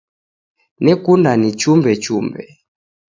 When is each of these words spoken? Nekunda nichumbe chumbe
Nekunda 0.85 1.31
nichumbe 1.39 1.91
chumbe 2.03 2.43